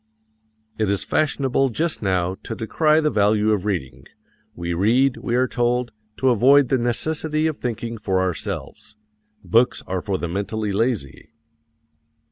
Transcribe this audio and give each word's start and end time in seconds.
It 0.79 0.89
is 0.89 1.03
fashionable 1.03 1.69
just 1.69 2.01
now 2.01 2.33
to 2.41 2.55
decry 2.55 3.01
the 3.01 3.11
value 3.11 3.51
of 3.51 3.65
reading. 3.65 4.07
We 4.55 4.73
read, 4.73 5.17
we 5.17 5.35
are 5.35 5.47
told, 5.47 5.91
to 6.17 6.29
avoid 6.31 6.69
the 6.69 6.79
necessity 6.79 7.45
of 7.45 7.59
thinking 7.59 7.99
for 7.99 8.19
ourselves. 8.19 8.95
Books 9.43 9.83
are 9.85 10.01
for 10.01 10.17
the 10.17 10.27
mentally 10.27 10.71
lazy. 10.71 11.33